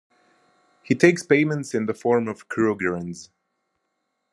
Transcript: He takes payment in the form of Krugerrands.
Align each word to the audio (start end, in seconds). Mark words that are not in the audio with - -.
He 0.81 0.95
takes 0.95 1.21
payment 1.23 1.75
in 1.75 1.85
the 1.85 1.93
form 1.93 2.27
of 2.27 2.49
Krugerrands. 2.49 3.29